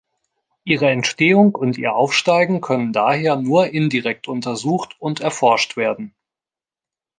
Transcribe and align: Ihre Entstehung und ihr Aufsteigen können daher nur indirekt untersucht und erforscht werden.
Ihre 0.63 0.89
Entstehung 0.89 1.53
und 1.53 1.77
ihr 1.77 1.93
Aufsteigen 1.93 2.59
können 2.59 2.91
daher 2.91 3.35
nur 3.35 3.67
indirekt 3.71 4.27
untersucht 4.27 4.95
und 4.97 5.19
erforscht 5.19 5.77
werden. 5.77 6.15